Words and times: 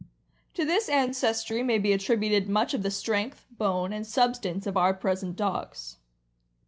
To 0.55 0.65
this 0.65 0.89
ancestry 0.89 1.61
may 1.61 1.77
be 1.77 1.93
attributed 1.93 2.49
much 2.49 2.73
of 2.73 2.81
the 2.81 2.89
strength, 2.89 3.45
bone, 3.55 3.93
and 3.93 4.03
substance 4.07 4.65
of 4.65 4.75
our 4.75 4.95
present 4.95 5.35
dogs. 5.35 5.97